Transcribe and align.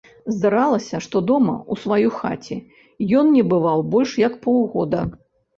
Здаралася, 0.35 1.01
што 1.05 1.21
дома, 1.31 1.57
у 1.75 1.77
сваёй 1.83 2.09
хаце, 2.21 2.57
ён 3.21 3.29
не 3.37 3.43
бываў 3.53 3.85
больш 3.93 4.19
як 4.27 4.41
паўгода. 4.49 5.07